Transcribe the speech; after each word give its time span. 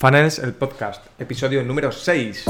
Funnels, 0.00 0.38
el 0.38 0.54
podcast, 0.54 1.04
episodio 1.20 1.62
número 1.62 1.92
6. 1.92 2.46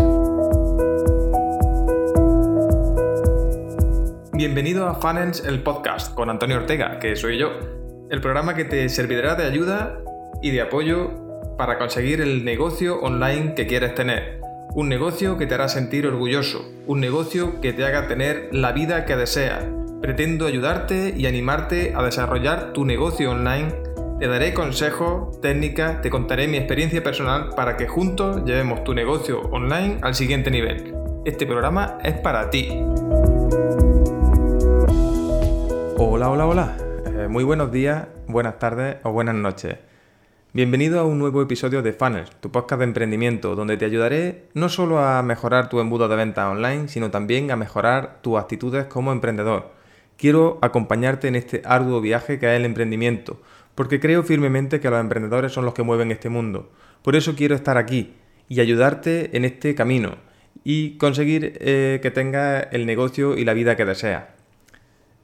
Bienvenido 4.35 4.87
a 4.87 4.95
Funnels, 4.95 5.43
el 5.45 5.61
podcast, 5.61 6.15
con 6.15 6.31
Antonio 6.31 6.59
Ortega, 6.59 7.01
que 7.01 7.17
soy 7.17 7.39
yo. 7.39 7.51
El 8.09 8.21
programa 8.21 8.55
que 8.55 8.65
te 8.65 8.89
servirá 8.89 9.35
de 9.35 9.47
ayuda 9.47 9.99
y 10.41 10.53
de 10.53 10.61
apoyo 10.61 11.57
para 11.59 11.77
conseguir 11.77 12.21
el 12.21 12.45
negocio 12.45 13.01
online 13.01 13.57
que 13.57 13.67
quieres 13.67 13.97
tener. 13.97 14.41
Un 14.77 14.89
negocio 14.89 15.37
que 15.37 15.49
te 15.49 15.55
hará 15.55 15.69
sentir 15.69 16.07
orgulloso, 16.07 16.65
un 16.87 17.01
negocio 17.01 17.61
que 17.61 17.73
te 17.73 17.85
haga 17.85 18.07
tener 18.07 18.51
la 18.53 18.71
vida 18.71 19.05
que 19.07 19.17
deseas. 19.17 19.65
Pretendo 20.01 20.47
ayudarte 20.47 21.15
y 21.17 21.27
animarte 21.27 21.95
a 21.97 22.05
desarrollar 22.05 22.73
tu 22.73 22.85
negocio 22.85 23.33
online 23.33 23.90
te 24.21 24.29
daré 24.29 24.53
consejos, 24.53 25.41
técnicas, 25.41 26.03
te 26.03 26.11
contaré 26.11 26.47
mi 26.47 26.59
experiencia 26.59 27.03
personal 27.03 27.55
para 27.57 27.79
que 27.79 27.89
juntos 27.89 28.45
llevemos 28.45 28.85
tu 28.85 28.93
negocio 28.93 29.41
online 29.51 29.97
al 30.03 30.15
siguiente 30.15 30.51
nivel. 30.51 30.95
Este 31.25 31.47
programa 31.47 31.97
es 32.05 32.19
para 32.19 32.51
ti. 32.51 32.69
Hola, 35.97 36.29
hola, 36.29 36.47
hola. 36.47 36.77
Eh, 37.07 37.29
muy 37.31 37.45
buenos 37.45 37.73
días, 37.73 38.09
buenas 38.27 38.59
tardes 38.59 38.99
o 39.05 39.13
buenas 39.13 39.37
noches. 39.37 39.79
Bienvenido 40.53 41.01
a 41.01 41.05
un 41.05 41.19
nuevo 41.19 41.41
episodio 41.41 41.81
de 41.81 41.95
Funnels, 41.95 42.31
tu 42.41 42.51
podcast 42.51 42.81
de 42.81 42.85
emprendimiento, 42.85 43.55
donde 43.55 43.79
te 43.79 43.87
ayudaré 43.87 44.49
no 44.53 44.69
solo 44.69 44.99
a 44.99 45.23
mejorar 45.23 45.71
tu 45.71 45.81
embudo 45.81 46.09
de 46.09 46.17
venta 46.17 46.51
online, 46.51 46.89
sino 46.89 47.11
también 47.11 47.51
a 47.51 47.57
mejorar 47.57 48.19
tus 48.21 48.39
actitudes 48.39 48.85
como 48.85 49.13
emprendedor. 49.13 49.71
Quiero 50.19 50.59
acompañarte 50.61 51.29
en 51.29 51.37
este 51.37 51.63
arduo 51.65 52.03
viaje 52.03 52.39
que 52.39 52.53
es 52.53 52.59
el 52.59 52.67
emprendimiento 52.67 53.41
porque 53.81 53.99
creo 53.99 54.23
firmemente 54.23 54.79
que 54.79 54.91
los 54.91 55.01
emprendedores 55.01 55.53
son 55.53 55.65
los 55.65 55.73
que 55.73 55.83
mueven 55.83 56.11
este 56.11 56.29
mundo. 56.29 56.71
Por 57.01 57.17
eso 57.17 57.35
quiero 57.35 57.55
estar 57.55 57.79
aquí 57.79 58.13
y 58.47 58.61
ayudarte 58.61 59.35
en 59.35 59.47
este 59.47 59.75
camino 59.75 60.19
y 60.63 60.99
conseguir 60.99 61.57
eh, 61.61 61.99
que 62.03 62.11
tengas 62.11 62.67
el 62.73 62.85
negocio 62.85 63.39
y 63.39 63.47
la 63.47 63.55
vida 63.55 63.77
que 63.77 63.87
deseas. 63.87 64.25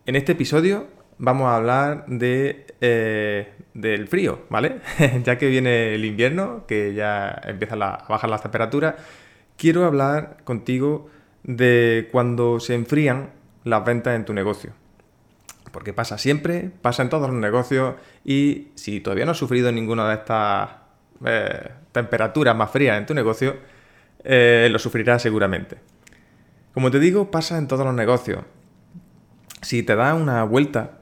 En 0.06 0.16
este 0.16 0.33
episodio 0.33 0.86
vamos 1.19 1.48
a 1.48 1.56
hablar 1.56 2.06
eh, 2.08 3.53
del 3.75 4.08
frío, 4.08 4.47
¿vale? 4.48 4.81
ya 5.22 5.36
que 5.36 5.48
viene 5.48 5.94
el 5.94 6.06
invierno, 6.06 6.64
que 6.66 6.94
ya 6.94 7.38
empiezan 7.44 7.83
a 7.83 8.06
bajar 8.09 8.31
las 8.31 8.41
temperaturas, 8.41 8.94
quiero 9.59 9.84
hablar 9.84 10.38
contigo 10.44 11.11
de 11.42 12.09
cuando 12.11 12.59
se 12.59 12.72
enfrían 12.72 13.33
las 13.64 13.84
ventas 13.84 14.16
en 14.16 14.25
tu 14.25 14.33
negocio 14.33 14.72
porque 15.70 15.92
pasa 15.92 16.19
siempre, 16.19 16.70
pasa 16.83 17.03
en 17.03 17.09
todos 17.09 17.28
los 17.28 17.39
negocios 17.39 17.95
y 18.25 18.69
si 18.75 19.00
todavía 19.00 19.25
no 19.25 19.33
has 19.33 19.39
sufrido 19.39 19.70
ninguna 19.72 20.09
de 20.09 20.14
estas 20.14 20.70
eh, 21.25 21.70
temperaturas 21.92 22.56
más 22.56 22.70
frías 22.70 22.98
en 22.98 23.06
tu 23.06 23.14
negocio, 23.14 23.56
eh, 24.25 24.69
lo 24.70 24.78
sufrirás 24.78 25.22
seguramente. 25.22 25.77
Como 26.75 26.91
te 26.91 26.98
digo, 26.98 27.31
pasa 27.31 27.59
en 27.59 27.69
todos 27.69 27.84
los 27.87 27.94
negocios. 27.94 28.41
Si 29.62 29.83
te 29.83 29.97
das 29.97 30.14
una 30.14 30.44
vuelta 30.44 30.98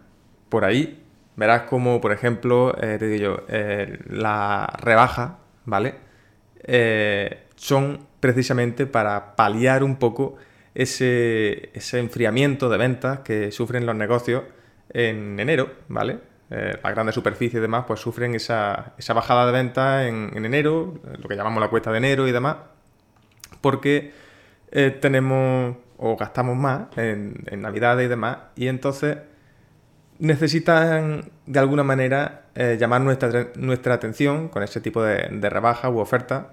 por 0.49 0.65
ahí, 0.65 1.03
verás 1.37 1.63
como, 1.63 2.01
por 2.01 2.13
ejemplo, 2.13 2.77
eh, 2.81 2.97
te 2.99 3.09
digo 3.09 3.45
yo, 3.47 3.47
la 4.09 4.73
rebaja, 4.81 5.39
¿vale? 5.65 5.97
son 7.57 8.07
precisamente 8.21 8.87
para 8.87 9.37
paliar 9.37 9.85
un 9.85 9.97
poco 9.97 10.37
ese, 10.75 11.71
ese 11.75 11.99
enfriamiento 11.99 12.69
de 12.69 12.79
ventas 12.79 13.21
que 13.21 13.53
sufren 13.53 13.87
los 13.87 13.95
negocios 13.95 14.43
en 14.91 15.39
enero, 15.39 15.71
¿vale? 15.89 16.19
Eh, 16.51 16.79
las 16.83 16.95
grandes 16.95 17.15
superficies 17.15 17.59
y 17.59 17.63
demás, 17.63 17.85
pues 17.87 18.01
sufren 18.01 18.35
esa, 18.35 18.95
bajada 19.15 19.47
de 19.47 19.53
ventas 19.53 20.07
en, 20.07 20.45
enero, 20.45 21.01
lo 21.21 21.29
que 21.29 21.37
llamamos 21.37 21.61
la 21.61 21.69
cuesta 21.69 21.91
de 21.91 21.99
enero 21.99 22.29
y 22.29 22.33
demás, 22.33 22.57
porque 23.61 24.13
eh, 24.71 24.91
tenemos 24.91 25.77
o 25.97 26.17
gastamos 26.17 26.57
más 26.57 26.89
en, 26.97 27.45
Navidades 27.57 28.07
y 28.07 28.09
demás, 28.09 28.39
y 28.57 28.69
entonces 28.69 29.19
necesitan 30.19 31.31
de 31.47 31.59
alguna 31.59 31.83
manera 31.83 32.43
eh, 32.55 32.77
llamar 32.79 33.01
nuestra, 33.01 33.49
nuestra 33.57 33.95
atención 33.95 34.49
con 34.49 34.63
ese 34.63 34.81
tipo 34.81 35.03
de, 35.03 35.29
de 35.31 35.51
rebaja 35.51 35.89
u 35.89 35.99
oferta 35.99 36.53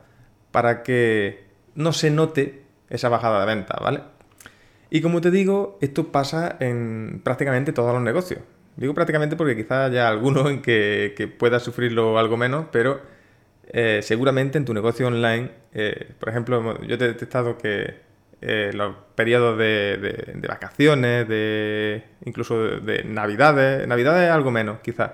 para 0.52 0.84
que 0.84 1.46
no 1.76 1.94
se 1.94 2.12
note 2.12 2.61
esa 2.92 3.10
bajada 3.10 3.40
de 3.40 3.46
venta, 3.48 3.78
¿vale? 3.82 4.02
Y 4.90 5.02
como 5.02 5.22
te 5.22 5.32
digo, 5.32 5.78
esto 5.82 6.12
pasa 6.12 6.58
en 6.60 7.22
prácticamente 7.24 7.72
todos 7.74 7.94
los 7.94 8.02
negocios. 8.02 8.42
Digo 8.76 8.94
prácticamente 8.94 9.36
porque 9.36 9.56
quizás 9.56 9.90
haya 9.90 10.08
alguno 10.08 10.50
en 10.50 10.62
que, 10.62 11.14
que 11.16 11.28
pueda 11.28 11.60
sufrirlo 11.60 12.20
algo 12.20 12.38
menos, 12.38 12.66
pero 12.72 13.02
eh, 13.74 14.02
seguramente 14.04 14.58
en 14.58 14.66
tu 14.66 14.74
negocio 14.74 15.08
online, 15.08 15.50
eh, 15.74 16.12
por 16.20 16.30
ejemplo, 16.30 16.82
yo 16.82 16.96
he 16.96 16.98
detectado 16.98 17.58
que 17.58 17.96
eh, 18.42 18.72
los 18.74 18.96
periodos 19.16 19.58
de, 19.58 20.42
vacaciones, 20.48 21.28
de 21.28 22.04
incluso 22.26 22.62
de, 22.62 22.80
de, 22.82 23.04
navidades, 23.06 23.88
navidades 23.88 24.30
algo 24.30 24.52
menos 24.52 24.80
quizás, 24.82 25.12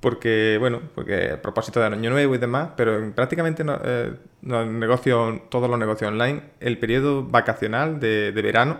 porque, 0.00 0.56
bueno, 0.58 0.80
porque 0.94 1.32
a 1.32 1.42
propósito 1.42 1.78
de 1.78 1.86
Año 1.86 2.10
Nuevo 2.10 2.34
y 2.34 2.38
demás, 2.38 2.70
pero 2.76 2.98
en 2.98 3.12
prácticamente 3.12 3.62
eh, 3.84 4.14
los 4.42 4.66
negocios, 4.66 5.50
todos 5.50 5.68
los 5.68 5.78
negocios 5.78 6.10
online, 6.10 6.42
el 6.60 6.78
periodo 6.78 7.22
vacacional 7.24 8.00
de, 8.00 8.32
verano 8.32 8.78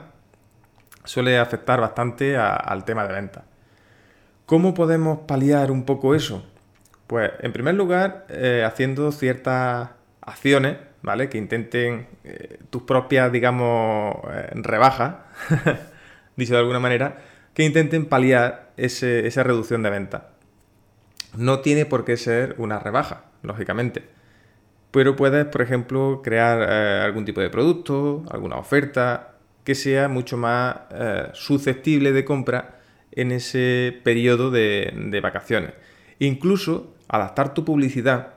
suele 1.04 1.38
afectar 1.38 1.81
bastante 1.81 2.36
al 2.38 2.84
tema 2.84 3.06
de 3.06 3.12
venta. 3.12 3.44
¿Cómo 4.47 4.75
podemos 4.75 5.20
paliar 5.26 5.70
un 5.70 5.84
poco 5.84 6.14
eso? 6.14 6.44
Pues, 7.06 7.31
en 7.41 7.52
primer 7.52 7.75
lugar, 7.75 8.26
eh, 8.31 8.64
haciendo 8.66 9.12
ciertas 9.12 9.91
acciones, 10.22 10.78
¿vale? 11.02 11.28
Que 11.28 11.38
intenten 11.38 12.08
eh, 12.25 12.58
tus 12.70 12.82
propias, 12.82 13.31
digamos, 13.31 14.16
rebajas, 14.54 15.16
dicho 16.37 16.54
de 16.54 16.60
alguna 16.60 16.81
manera, 16.81 17.19
que 17.52 17.64
intenten 17.64 18.06
paliar 18.06 18.70
esa 18.76 19.42
reducción 19.42 19.82
de 19.82 19.91
venta. 19.91 20.31
No 21.36 21.60
tiene 21.60 21.86
por 21.86 22.04
qué 22.04 22.16
ser 22.16 22.54
una 22.58 22.78
rebaja, 22.78 23.24
lógicamente. 23.42 24.04
Pero 24.91 25.14
puedes, 25.14 25.46
por 25.46 25.62
ejemplo, 25.62 26.20
crear 26.22 26.66
eh, 26.68 27.02
algún 27.04 27.24
tipo 27.24 27.41
de 27.41 27.50
producto, 27.50 28.24
alguna 28.30 28.56
oferta 28.56 29.34
que 29.64 29.74
sea 29.74 30.08
mucho 30.08 30.36
más 30.36 30.76
eh, 30.90 31.28
susceptible 31.32 32.12
de 32.12 32.24
compra 32.24 32.80
en 33.12 33.32
ese 33.32 34.00
periodo 34.02 34.50
de, 34.50 35.20
vacaciones. 35.22 35.72
Incluso 36.19 36.94
adaptar 37.08 37.54
tu 37.54 37.64
publicidad, 37.64 38.34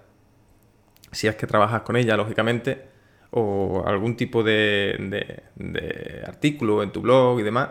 si 1.11 1.27
es 1.27 1.35
que 1.35 1.47
trabajas 1.47 1.81
con 1.81 1.95
ella, 1.95 2.17
lógicamente, 2.17 2.87
o 3.31 3.83
algún 3.85 4.15
tipo 4.15 4.43
de, 4.43 5.43
artículo 6.27 6.83
en 6.83 6.91
tu 6.91 7.01
blog 7.01 7.39
y 7.39 7.43
demás, 7.43 7.69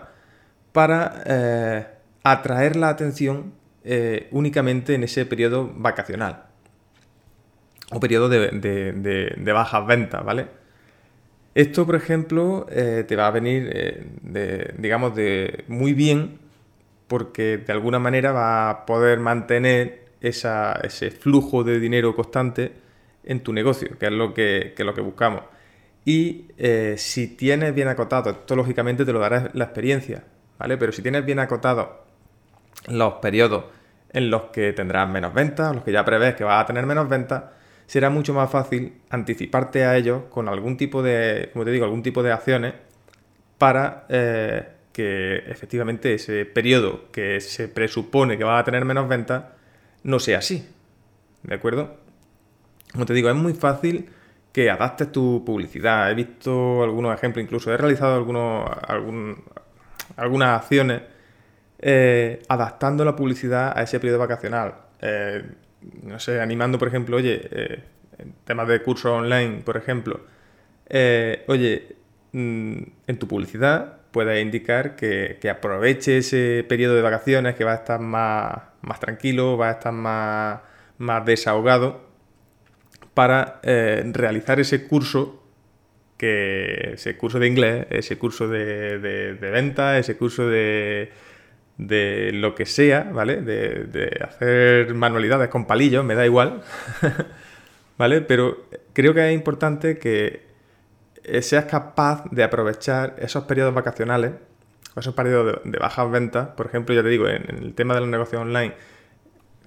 para 0.72 1.22
eh, 1.27 1.87
atraer 2.25 2.77
la 2.77 2.88
atención 2.88 3.53
eh, 3.84 4.28
únicamente 4.31 4.94
en 4.94 5.03
ese 5.03 5.26
periodo 5.26 5.69
vacacional 5.75 6.44
o 7.91 7.98
periodo 7.98 8.28
de, 8.28 9.53
bajas 9.53 9.87
ventas, 9.87 10.25
¿vale? 10.25 10.47
Esto, 11.54 11.84
por 11.84 11.97
ejemplo, 11.97 12.66
eh, 12.70 13.04
te 13.06 13.16
va 13.16 13.26
a 13.26 13.31
venir, 13.32 13.69
eh, 13.75 14.75
digamos, 14.78 15.15
de 15.16 15.65
muy 15.66 15.93
bien 15.94 16.38
porque 17.09 17.59
de 17.59 17.72
alguna 17.72 17.98
manera 17.98 18.32
va 18.32 18.70
a 18.70 18.87
poder 18.87 19.19
mantener 19.19 20.06
ese 20.20 21.10
flujo 21.10 21.64
de 21.64 21.81
dinero 21.81 22.14
constante 22.14 22.72
en 23.25 23.41
tu 23.41 23.53
negocio, 23.53 23.99
que 23.99 24.06
es 24.06 24.12
lo 24.12 24.32
que, 24.32 24.75
que 24.76 24.84
lo 24.84 24.94
que 24.94 25.00
buscamos. 25.00 25.43
Y 26.04 26.47
si 26.97 27.26
tienes 27.26 27.75
bien 27.75 27.88
acotado, 27.88 28.31
esto 28.31 28.56
lógicamente 28.56 29.04
te 29.04 29.12
lo 29.12 29.19
dará 29.19 29.50
la 29.53 29.64
experiencia, 29.64 30.25
¿vale? 30.59 30.78
Pero 30.78 30.93
si 30.93 31.03
tienes 31.03 31.26
bien 31.26 31.41
acotado 31.41 32.02
los 32.87 33.15
periodos 33.15 33.65
en 34.12 34.31
los 34.31 34.44
que 34.44 34.72
tendrás 34.72 35.09
menos 35.09 35.32
ventas, 35.32 35.75
los 35.75 35.84
que 35.84 35.93
ya 35.93 36.04
prevés 36.04 36.34
que 36.34 36.44
vas 36.44 36.62
a 36.62 36.66
tener 36.66 36.87
menos 36.87 37.09
ventas, 37.09 37.44
será 37.87 38.10
mucho 38.10 38.34
más 38.34 38.50
fácil 38.50 39.00
anticiparte 39.10 39.84
a 39.84 39.96
ellos 39.96 40.25
con 40.31 40.49
algún 40.49 40.76
tipo 40.76 41.02
de, 41.02 41.50
como 41.52 41.64
te 41.64 41.70
digo, 41.70 41.84
algún 41.84 42.02
tipo 42.02 42.23
de 42.23 42.32
acciones 42.32 42.75
para 43.58 44.06
eh, 44.08 44.67
que 44.93 45.37
efectivamente 45.46 46.14
ese 46.14 46.44
periodo 46.44 47.11
que 47.11 47.40
se 47.40 47.69
presupone 47.69 48.37
que 48.37 48.44
vas 48.44 48.61
a 48.61 48.64
tener 48.64 48.85
menos 48.85 49.08
ventas 49.08 49.44
no 50.02 50.19
sea 50.19 50.38
así. 50.38 50.69
¿De 51.43 51.55
acuerdo? 51.55 51.96
Como 52.93 53.06
te 53.06 53.14
digo, 53.14 53.31
es 53.31 53.37
muy 53.37 53.55
fácil 53.55 54.11
que 54.52 54.70
adaptes 54.70 55.11
tu 55.11 55.44
publicidad. 55.44 56.11
He 56.11 56.14
visto 56.14 56.82
algunos 56.82 57.14
ejemplos, 57.14 57.43
incluso 57.43 57.73
he 57.73 57.76
realizado 57.76 58.17
algunos, 58.17 58.70
algunas 60.17 60.61
acciones 60.61 61.02
eh, 61.84 62.40
adaptando 62.49 63.05
la 63.05 63.17
publicidad 63.17 63.76
a 63.76 63.82
ese 63.82 63.99
periodo 63.99 64.20
vacacional. 64.20 64.75
Eh, 65.00 65.43
no 66.05 66.20
sé, 66.20 66.40
animando, 66.40 66.79
por 66.79 66.87
ejemplo, 66.87 67.17
oye, 67.17 67.40
eh, 67.50 67.82
en 68.19 68.34
temas 68.44 68.69
de 68.69 68.81
cursos 68.82 69.11
online, 69.11 69.62
por 69.64 69.76
ejemplo, 69.76 70.20
oye, 71.49 71.96
mm, 72.32 72.82
en 73.08 73.19
tu 73.19 73.26
publicidad 73.26 73.99
puedes 74.12 74.40
indicar 74.40 74.94
que, 74.94 75.38
aproveche 75.50 76.19
ese 76.19 76.64
periodo 76.69 76.94
de 76.94 77.02
vacaciones, 77.02 77.56
que 77.56 77.64
va 77.64 77.73
a 77.73 77.76
estar 77.76 77.99
más, 77.99 78.58
más 78.82 79.00
tranquilo, 79.00 79.56
va 79.56 79.70
a 79.70 79.73
estar 79.73 79.93
más, 79.93 80.61
más 80.99 81.25
desahogado, 81.26 82.08
para 83.14 83.61
realizar 83.62 84.61
ese 84.61 84.87
curso, 84.87 85.43
que, 86.17 86.93
ese 86.94 87.17
curso 87.17 87.40
de 87.40 87.49
inglés, 87.49 87.87
ese 87.90 88.19
curso 88.19 88.46
de, 88.49 88.99
de, 89.00 89.50
venta, 89.50 89.99
ese 89.99 90.17
curso 90.17 90.46
de, 90.46 91.11
de 91.87 92.31
lo 92.32 92.55
que 92.55 92.67
sea, 92.67 93.11
¿vale? 93.12 93.43
De, 93.43 94.20
hacer 94.23 94.94
manualidades 94.94 95.49
con 95.49 95.67
palillos, 95.67 96.05
me 96.05 96.14
da 96.14 96.25
igual, 96.25 96.62
¿vale? 97.99 98.20
Pero 98.23 98.67
creo 98.93 99.14
que 99.14 99.29
es 99.29 99.34
importante 99.34 99.99
que 99.99 100.43
seas 101.40 101.67
capaz 101.67 102.25
de 102.31 102.43
aprovechar 102.43 103.17
esos 103.19 103.44
periodos 103.44 103.75
vacacionales, 103.75 104.32
esos 104.96 105.14
periodos 105.14 105.61
de, 105.64 105.79
bajas 105.79 106.11
ventas, 106.11 106.49
por 106.49 106.67
ejemplo, 106.67 106.94
ya 106.94 107.02
te 107.02 107.08
digo, 107.08 107.29
en, 107.29 107.44
el 107.49 107.75
tema 107.75 107.94
de 107.94 108.00
los 108.00 108.08
negocios 108.08 108.43
online 108.43 108.75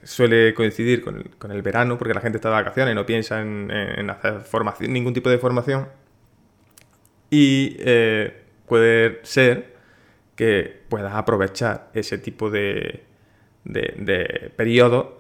suele 0.03 0.53
coincidir 0.53 1.03
con 1.03 1.51
el, 1.51 1.61
verano, 1.63 1.97
porque 1.97 2.13
la 2.13 2.21
gente 2.21 2.38
está 2.38 2.50
de 2.50 2.56
vacaciones 2.56 2.91
y 2.91 2.95
no 2.95 3.06
piensa 3.06 3.41
en, 3.41 4.09
hacer 4.09 4.41
formación, 4.41 4.94
ningún 4.94 5.13
tipo 5.13 5.29
de 5.29 5.39
formación. 5.39 5.88
Y 7.31 7.75
eh, 7.79 8.44
puede 8.68 9.19
ser 9.23 9.75
que 10.35 10.83
puedas 10.89 11.13
aprovechar 11.13 11.89
ese 11.93 12.17
tipo 12.17 12.49
de, 12.49 13.03
de, 13.63 13.93
de 13.97 15.11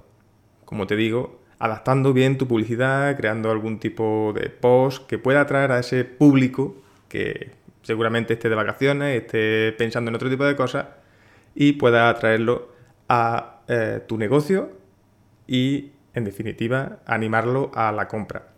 como 0.65 0.87
te 0.87 0.95
digo, 0.95 1.41
adaptando 1.59 2.13
bien 2.13 2.37
tu 2.37 2.47
publicidad, 2.47 3.15
creando 3.15 3.51
algún 3.51 3.79
tipo 3.79 4.33
de 4.35 4.49
post 4.49 5.07
que 5.07 5.17
pueda 5.17 5.41
atraer 5.41 5.71
a 5.71 5.79
ese 5.79 6.03
público 6.03 6.75
que 7.07 7.51
seguramente 7.81 8.33
esté 8.33 8.49
de 8.49 8.55
vacaciones, 8.55 9.21
esté 9.21 9.71
pensando 9.77 10.09
en 10.09 10.15
otro 10.15 10.29
tipo 10.29 10.43
de 10.43 10.55
cosas 10.55 10.87
y 11.53 11.73
pueda 11.73 12.09
atraerlo 12.09 12.73
a 13.07 13.61
eh, 13.67 14.01
tu 14.07 14.17
negocio 14.17 14.71
y, 15.47 15.91
en 16.13 16.25
definitiva, 16.25 16.99
animarlo 17.05 17.71
a 17.73 17.91
la 17.91 18.07
compra. 18.07 18.49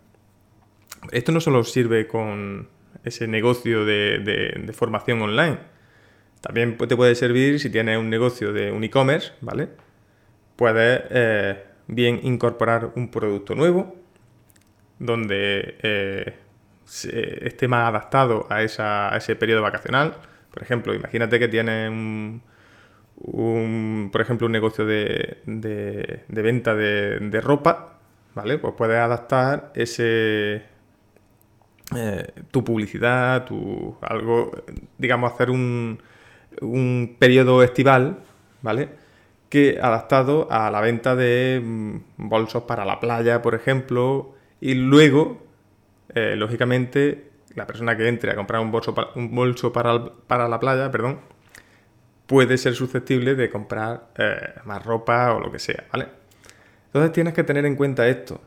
Esto 1.12 1.32
no 1.32 1.40
solo 1.40 1.62
sirve 1.64 2.06
con 2.08 2.68
ese 3.04 3.28
negocio 3.28 3.84
de, 3.84 4.70
formación 4.74 5.22
online, 5.22 5.58
también 6.40 6.76
te 6.76 6.96
puede 6.96 7.14
servir 7.14 7.60
si 7.60 7.70
tienes 7.70 7.98
un 7.98 8.10
negocio 8.10 8.52
de 8.52 8.70
un 8.70 8.84
e-commerce, 8.84 9.32
¿vale? 9.40 9.68
Puedes 10.56 11.02
eh, 11.10 11.64
bien 11.86 12.20
incorporar 12.22 12.92
un 12.94 13.10
producto 13.10 13.54
nuevo, 13.54 13.96
donde 14.98 15.76
eh, 15.82 16.34
esté 16.84 17.68
más 17.68 17.88
adaptado 17.88 18.46
a, 18.50 18.62
ese 18.62 19.36
periodo 19.36 19.62
vacacional. 19.62 20.14
Por 20.52 20.62
ejemplo, 20.62 20.94
imagínate 20.94 21.38
que 21.38 21.48
tienes 21.48 21.90
un, 21.90 22.42
por 24.12 24.20
ejemplo, 24.20 24.46
un 24.46 24.52
negocio 24.52 24.84
de, 24.86 25.38
venta 26.28 26.74
de, 26.74 27.40
ropa, 27.40 27.98
¿vale? 28.34 28.58
Pues 28.58 28.74
puedes 28.76 28.98
adaptar 28.98 29.72
ese, 29.74 30.62
eh, 31.96 32.26
tu 32.50 32.64
publicidad, 32.64 33.44
tu 33.44 33.96
algo, 34.02 34.50
digamos, 34.98 35.32
hacer 35.32 35.50
un, 35.50 36.00
un 36.60 37.16
periodo 37.18 37.62
estival, 37.62 38.18
¿vale? 38.62 38.88
que 39.48 39.78
adaptado 39.80 40.48
a 40.50 40.70
la 40.70 40.80
venta 40.80 41.16
de 41.16 41.60
mm, 41.64 41.96
bolsos 42.16 42.64
para 42.64 42.84
la 42.84 43.00
playa, 43.00 43.42
por 43.42 43.54
ejemplo, 43.54 44.34
y 44.60 44.74
luego, 44.74 45.46
eh, 46.14 46.34
lógicamente, 46.36 47.30
la 47.54 47.66
persona 47.66 47.96
que 47.96 48.08
entre 48.08 48.30
a 48.30 48.36
comprar 48.36 48.60
un 48.60 48.70
bolso, 48.70 48.94
un 49.14 49.34
bolso 49.34 49.72
para, 49.72 50.48
la 50.48 50.60
playa, 50.60 50.90
perdón, 50.90 51.20
puede 52.26 52.58
ser 52.58 52.74
susceptible 52.74 53.34
de 53.34 53.48
comprar 53.48 54.08
eh, 54.18 54.54
más 54.64 54.84
ropa 54.84 55.32
o 55.34 55.40
lo 55.40 55.50
que 55.50 55.58
sea, 55.58 55.84
¿vale? 55.92 56.08
Entonces 56.86 57.12
tienes 57.12 57.34
que 57.34 57.44
tener 57.44 57.64
en 57.66 57.76
cuenta 57.76 58.06
esto. 58.08 58.40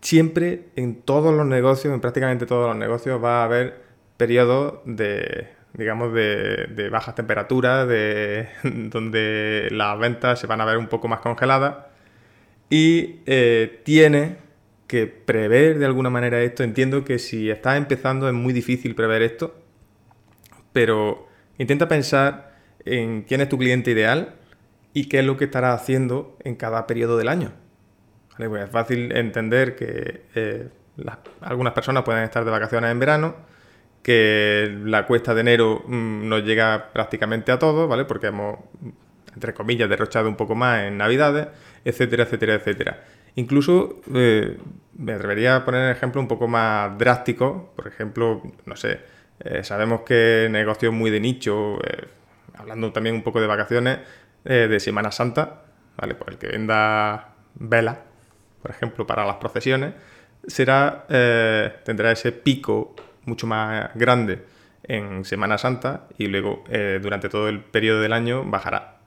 Siempre 0.00 0.68
en 0.76 1.02
todos 1.02 1.34
los 1.34 1.46
negocios, 1.46 1.92
en 1.92 2.00
prácticamente 2.00 2.46
todos 2.46 2.68
los 2.68 2.76
negocios, 2.76 3.22
va 3.22 3.42
a 3.42 3.44
haber 3.44 3.82
periodos 4.16 4.80
de, 4.84 5.48
digamos, 5.74 6.12
de, 6.12 6.88
bajas 6.90 7.14
temperaturas, 7.14 7.86
de, 7.88 8.48
donde 8.62 9.68
las 9.70 9.98
ventas 9.98 10.40
se 10.40 10.46
van 10.46 10.60
a 10.60 10.64
ver 10.64 10.78
un 10.78 10.88
poco 10.88 11.08
más 11.08 11.20
congeladas 11.20 11.76
y 12.70 13.20
eh, 13.26 13.80
tiene 13.84 14.36
que 14.86 15.06
prever 15.06 15.78
de 15.78 15.86
alguna 15.86 16.10
manera 16.10 16.40
esto. 16.40 16.62
Entiendo 16.62 17.04
que 17.04 17.18
si 17.18 17.50
estás 17.50 17.76
empezando 17.76 18.26
es 18.28 18.34
muy 18.34 18.52
difícil 18.52 18.94
prever 18.94 19.22
esto, 19.22 19.54
pero 20.72 21.28
intenta 21.58 21.88
pensar 21.88 22.56
en 22.84 23.22
quién 23.22 23.40
es 23.40 23.48
tu 23.48 23.58
cliente 23.58 23.90
ideal 23.90 24.34
y 24.94 25.08
qué 25.08 25.20
es 25.20 25.24
lo 25.24 25.36
que 25.36 25.44
estará 25.44 25.74
haciendo 25.74 26.36
en 26.42 26.56
cada 26.56 26.86
periodo 26.86 27.16
del 27.18 27.28
año. 27.28 27.52
Pues 28.36 28.64
es 28.64 28.70
fácil 28.70 29.14
entender 29.16 29.74
que 29.74 30.22
eh, 30.34 30.68
algunas 31.40 31.72
personas 31.72 32.04
pueden 32.04 32.22
estar 32.22 32.44
de 32.44 32.50
vacaciones 32.50 32.90
en 32.90 32.98
verano, 32.98 33.36
que 34.02 34.78
la 34.84 35.06
cuesta 35.06 35.34
de 35.34 35.40
enero 35.40 35.82
mm, 35.86 36.28
nos 36.28 36.44
llega 36.44 36.90
prácticamente 36.92 37.52
a 37.52 37.58
todos, 37.58 37.88
¿vale? 37.88 38.04
Porque 38.04 38.28
hemos, 38.28 38.58
entre 39.34 39.54
comillas, 39.54 39.88
derrochado 39.88 40.28
un 40.28 40.36
poco 40.36 40.54
más 40.54 40.84
en 40.84 40.96
Navidades, 40.96 41.48
etcétera, 41.84 42.24
etcétera, 42.24 42.54
etcétera. 42.54 43.04
Incluso 43.34 44.00
eh, 44.14 44.58
me 44.96 45.12
atrevería 45.12 45.56
a 45.56 45.64
poner 45.64 45.84
un 45.84 45.90
ejemplo 45.90 46.20
un 46.20 46.28
poco 46.28 46.48
más 46.48 46.96
drástico, 46.98 47.72
por 47.76 47.86
ejemplo, 47.86 48.42
no 48.66 48.76
sé, 48.76 49.00
eh, 49.40 49.62
sabemos 49.62 50.00
que 50.02 50.48
negocios 50.50 50.92
muy 50.92 51.10
de 51.10 51.20
nicho, 51.20 51.78
eh, 51.84 52.08
hablando 52.54 52.92
también 52.92 53.14
un 53.14 53.22
poco 53.22 53.40
de 53.40 53.46
vacaciones, 53.46 53.98
de 54.44 54.80
Semana 54.80 55.12
Santa, 55.12 55.64
¿vale? 55.98 56.14
Pues 56.14 56.30
el 56.30 56.38
que 56.38 56.46
venda 56.46 57.34
vela, 57.56 58.00
por 58.62 58.70
ejemplo, 58.70 59.06
para 59.06 59.26
las 59.26 59.36
procesiones, 59.36 59.92
será, 60.46 61.04
tendrá 61.84 62.12
ese 62.12 62.32
pico 62.32 62.94
mucho 63.28 63.46
más 63.46 63.90
grande 63.94 64.44
en 64.82 65.24
Semana 65.24 65.58
Santa 65.58 66.08
y 66.16 66.26
luego 66.26 66.64
eh, 66.68 66.98
durante 67.00 67.28
todo 67.28 67.48
el 67.48 67.60
periodo 67.60 68.00
del 68.00 68.12
año 68.12 68.44
bajará. 68.44 68.98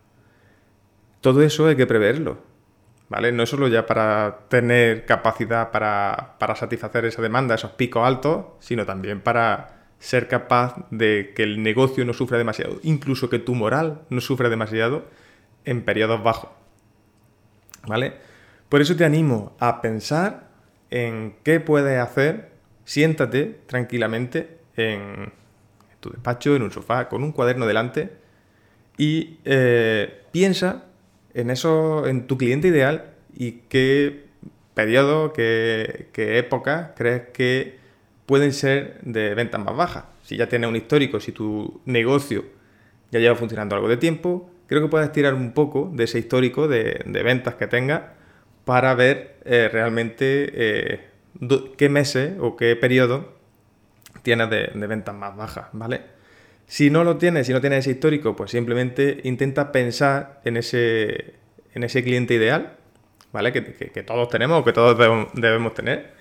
Todo 1.22 1.42
eso 1.42 1.68
hay 1.68 1.76
que 1.76 1.88
preverlo, 1.88 2.40
¿vale? 3.10 3.32
No 3.32 3.46
solo 3.46 3.68
ya 3.68 3.86
para 3.86 4.46
tener 4.48 5.06
capacidad 5.06 5.72
para, 5.72 6.36
para 6.40 6.56
satisfacer 6.56 7.06
esa 7.06 7.22
demanda, 7.22 7.56
esos 7.56 7.72
picos 7.72 8.06
altos, 8.06 8.46
sino 8.60 8.86
también 8.86 9.22
para 9.22 9.82
ser 10.00 10.28
capaz 10.28 10.76
de 10.90 11.34
que 11.36 11.44
el 11.44 11.62
negocio 11.62 12.04
no 12.06 12.14
sufra 12.14 12.38
demasiado, 12.38 12.80
incluso 12.82 13.30
que 13.30 13.38
tu 13.38 13.54
moral 13.54 14.02
no 14.10 14.20
sufra 14.20 14.50
demasiado 14.50 15.06
en 15.64 15.84
periodos 15.84 16.24
bajos. 16.24 16.50
¿Vale? 17.86 18.14
Por 18.70 18.82
eso 18.82 18.96
te 18.96 19.06
animo 19.06 19.56
a 19.60 19.82
pensar 19.82 20.48
en 20.90 21.36
qué 21.44 21.60
puedes 21.60 22.00
hacer 22.00 22.51
siéntate 22.92 23.62
tranquilamente 23.68 24.58
en 24.76 25.32
tu 26.02 26.10
despacho, 26.10 26.58
en 26.58 26.64
un 26.64 26.72
sofá, 26.72 27.08
con 27.08 27.24
un 27.24 27.32
cuaderno 27.32 27.66
delante 27.66 28.10
y 28.98 29.38
eh, 29.46 30.24
piensa 30.34 30.88
en 31.34 31.52
eso, 31.52 32.06
en 32.06 32.28
tu 32.28 32.38
cliente 32.38 32.68
ideal 32.68 33.14
y 33.34 33.62
qué 33.70 34.26
periodo, 34.74 35.32
qué, 35.32 36.10
época 36.18 36.94
crees 36.98 37.30
que 37.30 37.78
pueden 38.26 38.52
ser 38.52 39.00
de 39.04 39.36
ventas 39.36 39.64
más 39.64 39.78
bajas. 39.78 40.04
Si 40.24 40.36
ya 40.36 40.50
tienes 40.50 40.70
un 40.70 40.76
histórico, 40.76 41.22
si 41.22 41.32
tu 41.32 41.80
negocio 41.86 42.44
ya 43.10 43.20
lleva 43.22 43.36
funcionando 43.36 43.74
algo 43.74 43.88
de 43.88 43.96
tiempo, 43.96 44.52
creo 44.68 44.82
que 44.82 44.90
puedes 44.90 45.14
tirar 45.14 45.34
un 45.34 45.54
poco 45.54 45.90
de 45.94 46.04
ese 46.04 46.20
histórico 46.20 46.68
de, 46.68 47.06
ventas 47.24 47.56
que 47.56 47.68
tengas 47.68 48.02
para 48.66 48.94
ver 48.96 49.38
eh, 49.46 49.70
realmente 49.72 50.50
eh, 50.54 51.11
qué 51.78 51.90
meses 51.90 52.34
o 52.40 52.56
qué 52.56 52.76
periodo 52.76 53.34
tienes 54.24 54.50
de, 54.50 54.72
ventas 54.88 55.16
más 55.16 55.36
bajas, 55.36 55.68
¿vale? 55.74 56.02
Si 56.68 56.90
no 56.90 57.04
lo 57.04 57.18
tienes, 57.18 57.48
si 57.48 57.54
no 57.54 57.62
tienes 57.62 57.80
ese 57.80 57.92
histórico, 57.92 58.36
pues 58.36 58.52
simplemente 58.52 59.20
intenta 59.24 59.72
pensar 59.72 60.42
en 60.46 60.58
ese, 60.58 61.36
en 61.74 61.84
ese 61.84 62.04
cliente 62.04 62.36
ideal, 62.36 62.78
¿vale? 63.34 63.52
Que, 63.52 63.62
todos 64.04 64.30
tenemos 64.30 64.62
o 64.62 64.64
que 64.64 64.74
todos 64.74 64.98
debemos, 65.34 65.74
tener. 65.74 66.14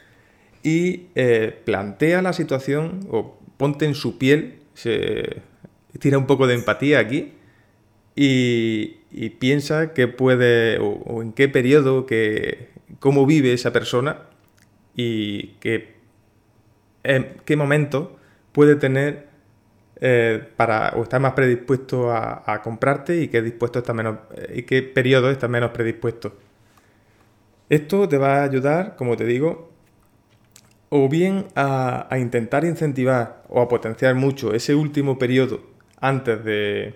Y 0.62 1.06
eh, 1.14 1.56
plantea 1.64 2.22
la 2.22 2.32
situación 2.32 3.00
o 3.10 3.38
ponte 3.56 3.84
en 3.84 3.94
su 3.94 4.18
piel, 4.18 4.60
se, 4.74 5.42
tira 5.98 6.18
un 6.18 6.26
poco 6.26 6.46
de 6.46 6.54
empatía 6.54 6.98
aquí 6.98 7.34
y, 8.16 8.96
piensa 9.38 9.92
qué 9.92 10.08
puede 10.08 10.78
o, 10.78 11.22
en 11.22 11.32
qué 11.32 11.48
periodo, 11.48 12.06
que, 12.06 12.70
cómo 12.98 13.26
vive 13.26 13.52
esa 13.52 13.72
persona 13.72 14.29
y 15.00 15.56
qué, 15.60 15.94
qué 17.44 17.56
momento 17.56 18.18
puede 18.52 18.76
tener 18.76 19.28
eh, 20.02 20.42
para 20.56 20.90
o 20.96 21.02
estar 21.02 21.20
más 21.20 21.32
predispuesto 21.32 22.12
a, 22.12 22.60
comprarte 22.62 23.22
y 23.22 23.28
qué 23.28 23.40
dispuesto 23.42 23.78
está 23.78 23.94
menos 23.94 24.18
eh, 24.36 24.54
y 24.58 24.62
qué 24.64 24.82
periodo 24.82 25.30
está 25.30 25.48
menos 25.48 25.70
predispuesto. 25.70 26.34
Esto 27.70 28.08
te 28.08 28.18
va 28.18 28.40
a 28.40 28.44
ayudar, 28.44 28.96
como 28.96 29.16
te 29.16 29.24
digo, 29.24 29.70
o 30.90 31.08
bien 31.08 31.46
a, 31.54 32.08
intentar 32.18 32.64
incentivar 32.64 33.42
o 33.48 33.62
a 33.62 33.68
potenciar 33.68 34.14
mucho 34.14 34.52
ese 34.52 34.74
último 34.74 35.18
periodo 35.18 35.62
antes 36.00 36.44
de, 36.44 36.94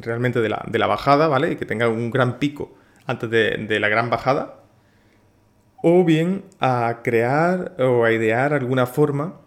realmente 0.00 0.40
de 0.40 0.48
la, 0.48 0.86
bajada, 0.86 1.28
¿vale? 1.28 1.52
Y 1.52 1.56
que 1.56 1.66
tenga 1.66 1.88
un 1.88 2.10
gran 2.10 2.38
pico 2.38 2.74
antes 3.06 3.30
de 3.30 3.80
la 3.80 3.88
gran 3.88 4.10
bajada 4.10 4.58
o 5.82 6.04
bien 6.04 6.44
a 6.60 7.00
crear 7.02 7.76
o 7.78 8.04
a 8.04 8.12
idear 8.12 8.52
alguna 8.52 8.86
forma. 8.86 9.40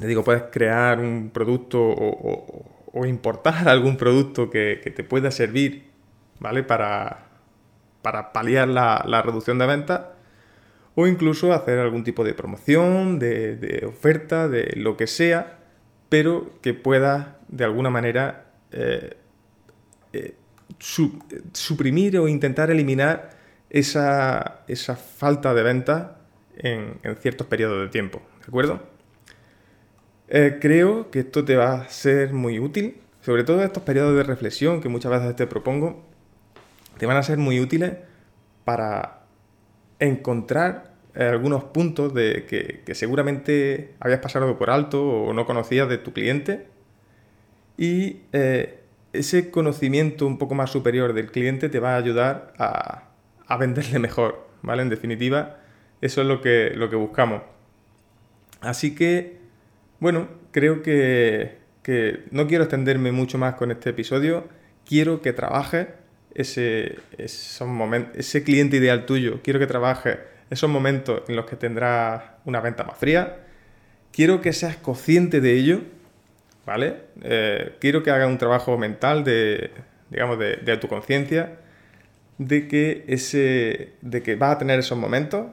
Le 0.00 0.06
digo, 0.06 0.24
puedes 0.24 0.44
crear 0.50 1.00
un 1.00 1.30
producto 1.32 1.80
o, 1.82 3.06
importar 3.06 3.68
algún 3.68 3.96
producto 3.96 4.50
que, 4.50 4.92
te 4.94 5.04
pueda 5.04 5.30
servir, 5.30 5.90
¿vale? 6.40 6.62
Para, 6.62 7.28
para 8.02 8.32
paliar 8.32 8.68
la, 8.68 9.22
reducción 9.24 9.58
de 9.58 9.66
ventas. 9.66 10.00
O 10.96 11.08
incluso 11.08 11.52
hacer 11.52 11.80
algún 11.80 12.04
tipo 12.04 12.22
de 12.22 12.34
promoción, 12.34 13.18
de, 13.18 13.84
oferta, 13.88 14.46
de 14.48 14.74
lo 14.76 14.96
que 14.96 15.08
sea, 15.08 15.58
pero 16.08 16.52
que 16.60 16.72
pueda 16.72 17.38
de 17.48 17.64
alguna 17.64 17.90
manera 17.90 18.46
eh, 18.70 19.16
eh, 20.12 20.36
suprimir 20.78 22.16
o 22.18 22.28
intentar 22.28 22.70
eliminar 22.70 23.33
esa, 23.74 24.96
falta 24.96 25.52
de 25.52 25.62
venta 25.64 26.18
en, 26.56 27.00
ciertos 27.20 27.48
periodos 27.48 27.82
de 27.82 27.88
tiempo, 27.88 28.22
¿de 28.40 28.46
acuerdo? 28.46 28.80
Eh, 30.28 30.58
creo 30.60 31.10
que 31.10 31.20
esto 31.20 31.44
te 31.44 31.56
va 31.56 31.74
a 31.74 31.88
ser 31.88 32.32
muy 32.32 32.60
útil, 32.60 32.98
sobre 33.20 33.42
todo 33.42 33.58
en 33.58 33.66
estos 33.66 33.82
periodos 33.82 34.16
de 34.16 34.22
reflexión 34.22 34.80
que 34.80 34.88
muchas 34.88 35.10
veces 35.10 35.34
te 35.34 35.48
propongo, 35.48 36.04
te 36.98 37.06
van 37.06 37.16
a 37.16 37.22
ser 37.24 37.38
muy 37.38 37.58
útiles 37.58 37.94
para 38.64 39.24
encontrar 39.98 40.94
algunos 41.16 41.64
puntos 41.64 42.14
de 42.14 42.44
que, 42.46 42.94
seguramente 42.94 43.94
habías 43.98 44.20
pasado 44.20 44.56
por 44.56 44.70
alto 44.70 45.04
o 45.04 45.32
no 45.32 45.46
conocías 45.46 45.88
de 45.88 45.98
tu 45.98 46.12
cliente 46.12 46.66
y 47.76 48.22
eh, 48.32 48.80
ese 49.12 49.50
conocimiento 49.50 50.26
un 50.26 50.38
poco 50.38 50.54
más 50.54 50.70
superior 50.70 51.12
del 51.12 51.30
cliente 51.30 51.68
te 51.68 51.80
va 51.80 51.94
a 51.94 51.96
ayudar 51.96 52.52
a, 52.58 53.13
a 53.46 53.56
venderle 53.56 53.98
mejor, 53.98 54.46
¿vale? 54.62 54.82
En 54.82 54.88
definitiva, 54.88 55.58
eso 56.00 56.20
es 56.22 56.26
lo 56.26 56.40
que, 56.40 56.72
lo 56.74 56.90
que 56.90 56.96
buscamos. 56.96 57.42
Así 58.60 58.94
que, 58.94 59.38
bueno, 60.00 60.28
creo 60.50 60.82
que, 60.82 61.62
no 62.30 62.46
quiero 62.46 62.64
extenderme 62.64 63.12
mucho 63.12 63.38
más 63.38 63.54
con 63.54 63.70
este 63.70 63.90
episodio. 63.90 64.48
Quiero 64.86 65.20
que 65.20 65.32
trabajes 65.32 65.88
ese, 66.34 66.98
ese 67.18 68.44
cliente 68.44 68.76
ideal 68.78 69.06
tuyo. 69.06 69.40
Quiero 69.42 69.58
que 69.58 69.66
trabajes 69.66 70.18
esos 70.50 70.70
momentos 70.70 71.22
en 71.28 71.36
los 71.36 71.44
que 71.44 71.56
tendrás 71.56 72.22
una 72.44 72.60
venta 72.60 72.84
más 72.84 72.96
fría. 72.96 73.38
Quiero 74.12 74.40
que 74.40 74.52
seas 74.52 74.76
consciente 74.76 75.40
de 75.40 75.52
ello, 75.52 75.80
¿vale? 76.64 76.96
Eh, 77.22 77.76
quiero 77.80 78.02
que 78.02 78.10
hagas 78.10 78.28
un 78.28 78.38
trabajo 78.38 78.78
mental 78.78 79.24
de, 79.24 79.70
digamos, 80.10 80.38
de, 80.38 80.56
de 80.56 80.72
autoconciencia 80.72 81.58
de 82.38 82.68
que, 82.68 83.04
ese, 83.08 83.94
de 84.00 84.22
que 84.22 84.36
vas 84.36 84.56
a 84.56 84.58
tener 84.58 84.78
esos 84.78 84.98
momentos, 84.98 85.46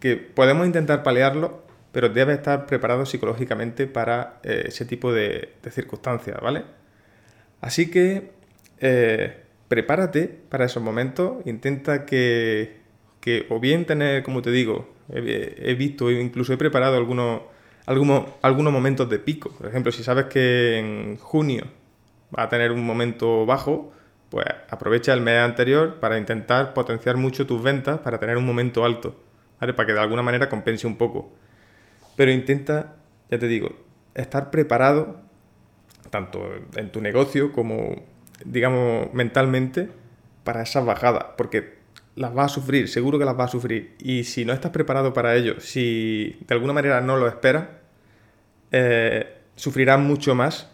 que 0.00 0.16
podemos 0.16 0.66
intentar 0.66 1.02
paliarlo, 1.02 1.64
pero 1.92 2.08
debes 2.08 2.38
estar 2.38 2.66
preparado 2.66 3.06
psicológicamente 3.06 3.86
para 3.86 4.40
eh, 4.42 4.64
ese 4.66 4.84
tipo 4.84 5.12
de, 5.12 5.50
circunstancias, 5.70 6.38
¿vale? 6.40 6.64
Así 7.60 7.90
que 7.90 8.32
eh, 8.78 9.42
prepárate 9.68 10.28
para 10.48 10.64
esos 10.64 10.82
momentos, 10.82 11.44
intenta 11.46 12.06
que, 12.06 12.80
que, 13.20 13.46
o 13.50 13.60
bien 13.60 13.84
tener, 13.84 14.22
como 14.22 14.42
te 14.42 14.50
digo, 14.50 14.94
he, 15.12 15.56
he 15.58 15.74
visto, 15.74 16.10
incluso 16.10 16.52
he 16.52 16.56
preparado 16.56 16.96
algunos, 16.96 17.42
algunos, 17.86 18.24
algunos 18.42 18.72
momentos 18.72 19.08
de 19.10 19.18
pico. 19.18 19.50
Por 19.50 19.68
ejemplo, 19.68 19.92
si 19.92 20.02
sabes 20.02 20.26
que 20.26 20.78
en 20.78 21.16
junio 21.18 21.66
va 22.36 22.44
a 22.44 22.48
tener 22.48 22.72
un 22.72 22.84
momento 22.84 23.44
bajo, 23.46 23.92
pues 24.30 24.46
aprovecha 24.70 25.12
el 25.12 25.20
mes 25.20 25.40
anterior 25.40 25.98
para 26.00 26.16
intentar 26.16 26.72
potenciar 26.72 27.16
mucho 27.16 27.46
tus 27.46 27.62
ventas 27.62 27.98
para 27.98 28.18
tener 28.18 28.36
un 28.36 28.46
momento 28.46 28.84
alto, 28.84 29.20
¿vale? 29.60 29.74
Para 29.74 29.86
que 29.86 29.92
de 29.92 30.00
alguna 30.00 30.22
manera 30.22 30.48
compense 30.48 30.86
un 30.86 30.96
poco. 30.96 31.32
Pero 32.16 32.30
intenta, 32.30 32.96
ya 33.28 33.38
te 33.38 33.48
digo, 33.48 33.76
estar 34.14 34.50
preparado, 34.50 35.20
tanto 36.10 36.48
en 36.76 36.92
tu 36.92 37.00
negocio 37.00 37.52
como, 37.52 37.96
digamos, 38.44 39.12
mentalmente, 39.12 39.90
para 40.44 40.62
esas 40.62 40.84
bajadas, 40.84 41.26
porque 41.36 41.80
las 42.14 42.32
vas 42.32 42.52
a 42.52 42.54
sufrir, 42.54 42.88
seguro 42.88 43.18
que 43.18 43.24
las 43.24 43.36
vas 43.36 43.50
a 43.50 43.52
sufrir. 43.52 43.96
Y 43.98 44.24
si 44.24 44.44
no 44.44 44.52
estás 44.52 44.70
preparado 44.70 45.12
para 45.12 45.34
ello, 45.34 45.60
si 45.60 46.38
de 46.46 46.54
alguna 46.54 46.72
manera 46.72 47.00
no 47.00 47.16
lo 47.16 47.26
esperas, 47.26 47.66
eh, 48.70 49.38
sufrirás 49.56 49.98
mucho 49.98 50.34
más 50.34 50.69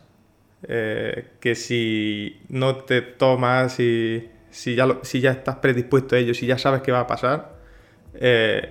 eh, 0.68 1.28
que 1.40 1.54
si 1.54 2.40
no 2.48 2.76
te 2.76 3.02
tomas 3.02 3.78
y 3.78 4.28
si 4.50 4.74
ya, 4.74 4.98
si 5.02 5.20
ya 5.20 5.30
estás 5.30 5.56
predispuesto 5.56 6.16
a 6.16 6.18
ello, 6.18 6.34
si 6.34 6.46
ya 6.46 6.58
sabes 6.58 6.82
qué 6.82 6.90
va 6.90 7.00
a 7.00 7.06
pasar, 7.06 7.56
eh, 8.14 8.70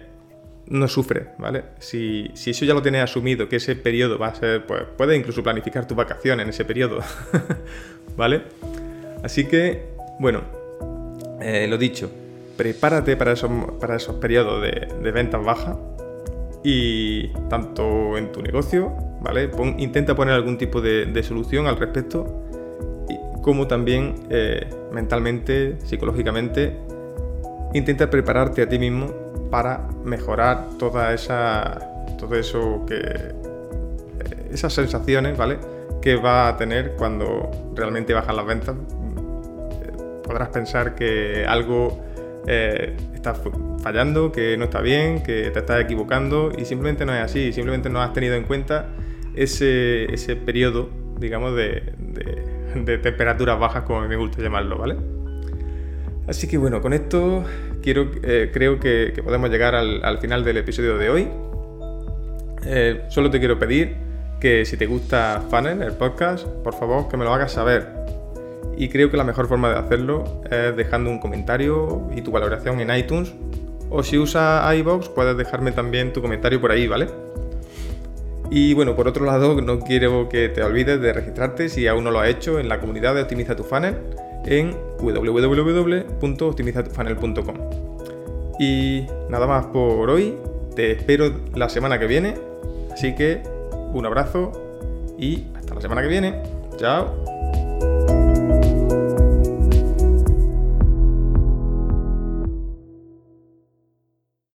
no 0.67 0.87
sufre, 0.87 1.27
¿vale? 1.37 1.63
Si, 1.79 2.31
eso 2.33 2.65
ya 2.65 2.73
lo 2.73 2.81
tienes 2.81 3.01
asumido, 3.01 3.47
que 3.47 3.57
ese 3.57 3.75
periodo 3.75 4.17
va 4.17 4.27
a 4.27 4.35
ser, 4.35 4.65
pues 4.65 4.83
puedes 4.97 5.17
incluso 5.17 5.43
planificar 5.43 5.87
tus 5.87 5.95
vacaciones 5.95 6.43
en 6.43 6.49
ese 6.49 6.65
periodo, 6.65 6.99
¿vale? 8.17 8.41
Así 9.23 9.45
que, 9.45 9.83
bueno, 10.19 10.41
eh, 11.39 11.67
lo 11.69 11.77
dicho, 11.77 12.11
prepárate 12.57 13.15
para 13.15 13.33
esos, 13.33 13.51
para 13.79 13.95
esos 13.95 14.15
periodos 14.15 14.61
de, 14.61 14.87
de 15.01 15.11
ventas 15.11 15.43
bajas 15.43 15.77
y 16.67 17.27
tanto 17.47 18.17
en 18.17 18.31
tu 18.31 18.41
negocio 18.41 18.91
intenta 19.77 20.15
poner 20.15 20.33
algún 20.33 20.57
tipo 20.57 20.81
de, 20.81 21.23
solución 21.23 21.67
al 21.67 21.77
respecto, 21.77 22.43
como 23.43 23.67
también 23.67 24.15
eh, 24.31 24.67
mentalmente, 24.91 25.77
psicológicamente, 25.83 26.75
intenta 27.75 28.09
prepararte 28.09 28.63
a 28.63 28.69
ti 28.69 28.79
mismo 28.79 29.13
para 29.51 29.87
mejorar 30.03 30.65
toda 30.79 31.13
esa, 31.13 31.79
todo 32.17 32.35
eso 32.35 32.83
que, 32.87 33.35
esas 34.51 34.73
sensaciones, 34.73 35.37
¿vale? 35.37 35.59
Que 36.01 36.15
va 36.15 36.47
a 36.47 36.57
tener 36.57 36.95
cuando 36.97 37.51
realmente 37.75 38.11
bajan 38.13 38.37
las 38.37 38.45
ventas. 38.47 38.75
Podrás 40.23 40.49
pensar 40.49 40.95
que 40.95 41.45
algo 41.47 42.04
eh, 42.47 42.95
está 43.13 43.33
fallando, 43.81 44.31
que 44.31 44.57
no 44.57 44.65
está 44.65 44.81
bien, 44.81 45.23
que 45.23 45.49
te 45.51 45.59
estás 45.59 45.81
equivocando 45.81 46.51
y 46.57 46.65
simplemente 46.65 47.05
no 47.05 47.13
es 47.13 47.21
así, 47.21 47.51
simplemente 47.51 47.89
no 47.89 48.01
has 48.01 48.13
tenido 48.13 48.35
en 48.35 48.43
cuenta 48.43 48.87
ese, 49.35 50.05
ese 50.13 50.35
periodo, 50.35 50.89
digamos, 51.19 51.55
de, 51.55 51.93
de, 52.75 52.97
temperaturas 52.97 53.59
bajas, 53.59 53.83
como 53.83 54.01
me 54.01 54.15
gusta 54.15 54.41
llamarlo, 54.41 54.77
¿vale? 54.77 54.95
Así 56.27 56.47
que 56.47 56.57
bueno, 56.57 56.81
con 56.81 56.93
esto 56.93 57.43
quiero, 57.81 58.09
eh, 58.23 58.49
creo 58.51 58.79
que, 58.79 59.13
podemos 59.23 59.49
llegar 59.49 59.75
al, 59.75 60.17
final 60.19 60.43
del 60.43 60.57
episodio 60.57 60.97
de 60.97 61.09
hoy. 61.09 61.27
Eh, 62.65 63.03
solo 63.09 63.29
te 63.29 63.39
quiero 63.39 63.59
pedir 63.59 63.95
que 64.39 64.65
si 64.65 64.75
te 64.75 64.87
gusta 64.87 65.43
Funnel, 65.49 65.81
el 65.83 65.93
podcast, 65.93 66.47
por 66.63 66.73
favor 66.73 67.07
que 67.07 67.17
me 67.17 67.25
lo 67.25 67.33
hagas 67.33 67.51
saber. 67.51 67.94
Y 68.77 68.89
creo 68.89 69.09
que 69.09 69.17
la 69.17 69.23
mejor 69.23 69.47
forma 69.47 69.69
de 69.69 69.79
hacerlo 69.79 70.25
es 70.49 70.75
dejando 70.75 71.09
un 71.09 71.19
comentario 71.19 72.07
y 72.15 72.21
tu 72.21 72.31
valoración 72.31 72.79
en 72.81 72.95
iTunes. 72.95 73.33
O 73.89 74.03
si 74.03 74.17
usas 74.17 74.75
iBox, 74.77 75.09
puedes 75.09 75.37
dejarme 75.37 75.71
también 75.71 76.11
tu 76.11 76.21
comentario 76.21 76.59
por 76.59 76.71
ahí, 76.71 76.87
¿vale? 76.87 77.07
Y 78.51 78.73
bueno, 78.73 78.95
por 78.95 79.07
otro 79.07 79.25
lado, 79.25 79.59
no 79.61 79.79
quiero 79.79 80.27
que 80.29 80.49
te 80.49 80.61
olvides 80.63 80.99
de 81.01 81.13
registrarte 81.13 81.69
si 81.69 81.87
aún 81.87 82.03
no 82.03 82.11
lo 82.11 82.19
has 82.19 82.29
hecho 82.29 82.59
en 82.59 82.69
la 82.69 82.79
comunidad 82.79 83.15
de 83.15 83.23
Optimiza 83.23 83.55
tu 83.55 83.63
Funnel 83.63 83.95
en 84.45 84.75
www.optimizatufunnel.com. 84.99 87.55
Y 88.59 89.07
nada 89.29 89.47
más 89.47 89.65
por 89.67 90.09
hoy, 90.09 90.35
te 90.75 90.91
espero 90.91 91.31
la 91.55 91.69
semana 91.69 91.97
que 91.99 92.07
viene, 92.07 92.35
así 92.91 93.15
que 93.15 93.41
un 93.93 94.05
abrazo 94.05 94.51
y 95.17 95.45
hasta 95.55 95.75
la 95.75 95.81
semana 95.81 96.01
que 96.01 96.07
viene. 96.07 96.41
Chao. 96.77 97.44